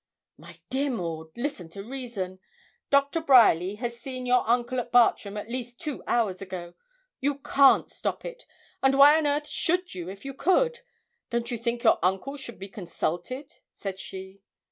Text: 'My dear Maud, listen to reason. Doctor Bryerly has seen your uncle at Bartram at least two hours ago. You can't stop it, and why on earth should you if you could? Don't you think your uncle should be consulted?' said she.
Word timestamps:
'My 0.35 0.59
dear 0.71 0.89
Maud, 0.89 1.29
listen 1.37 1.69
to 1.69 1.83
reason. 1.83 2.39
Doctor 2.89 3.21
Bryerly 3.21 3.75
has 3.75 3.99
seen 3.99 4.25
your 4.25 4.41
uncle 4.49 4.79
at 4.79 4.91
Bartram 4.91 5.37
at 5.37 5.47
least 5.47 5.79
two 5.79 6.01
hours 6.07 6.41
ago. 6.41 6.73
You 7.19 7.37
can't 7.37 7.87
stop 7.87 8.25
it, 8.25 8.47
and 8.81 8.95
why 8.97 9.19
on 9.19 9.27
earth 9.27 9.47
should 9.47 9.93
you 9.93 10.09
if 10.09 10.25
you 10.25 10.33
could? 10.33 10.79
Don't 11.29 11.51
you 11.51 11.57
think 11.59 11.83
your 11.83 11.99
uncle 12.03 12.35
should 12.35 12.57
be 12.57 12.67
consulted?' 12.67 13.53
said 13.73 13.99
she. 13.99 14.41